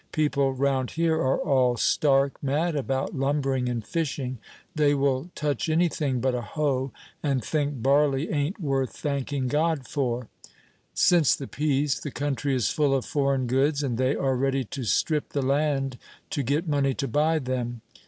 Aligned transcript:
People 0.11 0.51
round 0.51 0.89
here 0.97 1.17
are 1.21 1.37
all 1.39 1.77
stark 1.77 2.41
mad 2.41 2.75
about 2.75 3.13
lumbering 3.13 3.69
and 3.69 3.85
fishing; 3.85 4.39
they 4.73 4.95
will 4.95 5.29
touch 5.35 5.69
anything 5.69 6.19
but 6.19 6.33
a 6.33 6.41
hoe, 6.41 6.91
and 7.21 7.43
think 7.45 7.83
barley 7.83 8.31
ain't 8.31 8.59
worth 8.59 8.97
thanking 8.97 9.47
God 9.47 9.87
for. 9.87 10.27
Since 10.95 11.35
the 11.35 11.45
peace, 11.45 11.99
the 11.99 12.09
country 12.09 12.55
is 12.55 12.71
full 12.71 12.95
of 12.95 13.05
foreign 13.05 13.45
goods, 13.45 13.83
and 13.83 13.95
they 13.99 14.15
are 14.15 14.35
ready 14.35 14.63
to 14.63 14.85
strip 14.85 15.33
the 15.33 15.43
land 15.43 15.99
to 16.31 16.41
get 16.41 16.67
money 16.67 16.95
to 16.95 17.07
buy 17.07 17.37
them. 17.37 17.81